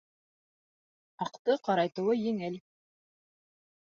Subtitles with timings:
[1.27, 2.59] Аҡты ҡарайтыуы еңел.